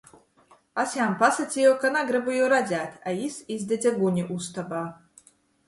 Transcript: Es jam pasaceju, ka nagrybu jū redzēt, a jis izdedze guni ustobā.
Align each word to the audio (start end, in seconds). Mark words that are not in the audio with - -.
Es 0.83 0.95
jam 0.99 1.13
pasaceju, 1.19 1.73
ka 1.83 1.91
nagrybu 1.99 2.35
jū 2.39 2.49
redzēt, 2.55 2.97
a 3.05 3.15
jis 3.21 3.39
izdedze 3.59 3.95
guni 4.03 4.27
ustobā. 4.41 4.85